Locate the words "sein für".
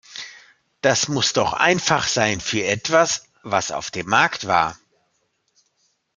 2.07-2.65